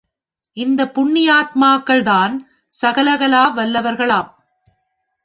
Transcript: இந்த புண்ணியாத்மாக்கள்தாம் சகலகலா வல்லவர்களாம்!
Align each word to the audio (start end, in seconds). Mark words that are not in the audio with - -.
இந்த 0.57 0.81
புண்ணியாத்மாக்கள்தாம் 0.95 2.35
சகலகலா 2.73 3.43
வல்லவர்களாம்! 3.55 4.31